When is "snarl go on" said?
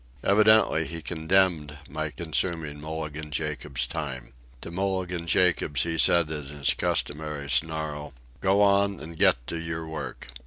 7.51-8.99